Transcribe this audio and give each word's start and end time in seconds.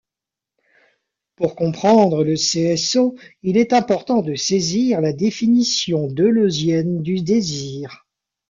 Pour 1.35 1.55
comprendre 1.55 2.23
le 2.23 2.33
CsO 2.35 3.15
il 3.43 3.55
est 3.55 3.71
important 3.71 4.23
de 4.23 4.33
saisir 4.33 4.99
la 4.99 5.13
définition 5.13 6.07
deleuzienne 6.07 7.03
du 7.03 7.21
désir. 7.21 8.07